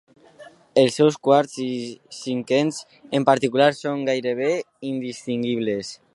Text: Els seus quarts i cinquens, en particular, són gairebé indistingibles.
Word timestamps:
Els 0.83 0.95
seus 0.99 1.17
quarts 1.27 1.53
i 1.65 1.73
cinquens, 2.21 2.81
en 3.19 3.29
particular, 3.31 3.69
són 3.83 4.03
gairebé 4.11 4.53
indistingibles. 4.95 5.97